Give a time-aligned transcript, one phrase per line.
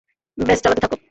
[0.37, 0.91] ব্যস, চালাতে থাক।